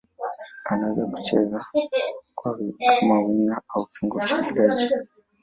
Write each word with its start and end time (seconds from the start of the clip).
Anaweza 0.65 1.05
kucheza 1.05 1.65
kama 2.99 3.19
winga 3.21 3.61
au 3.67 3.85
kiungo 3.85 4.19
mshambuliaji. 4.19 4.93